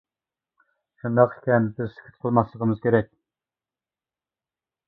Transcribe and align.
شۇنداق 1.03 1.35
ئىكەن، 1.35 1.69
بىز 1.81 1.93
سۈكۈت 1.97 2.17
قىلماسلىقىمىز 2.25 2.81
كېرەك. 2.87 3.15